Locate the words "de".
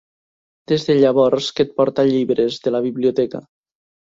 0.87-0.95, 2.67-2.77